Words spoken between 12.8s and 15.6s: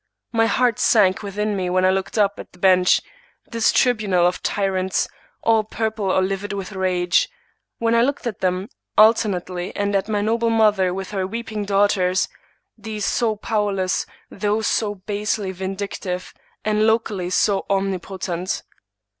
^these so powerless, those so basely